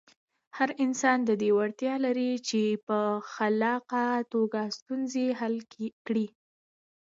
[0.57, 2.99] هر انسان د دې وړتیا لري چې په
[3.33, 5.55] خلاقه توګه ستونزې حل
[6.07, 6.27] کړي.